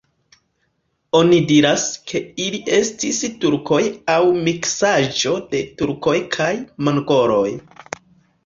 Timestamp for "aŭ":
4.15-4.19